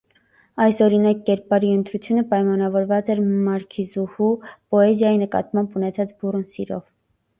[0.63, 6.83] Այսօրինակ կերպարի ընտրությունը պայմանավորված էր մարքիզուհու՝ պոեզիայի նկատմամբ ունեցած բուռն սիրով։